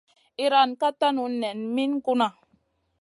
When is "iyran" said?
0.43-0.71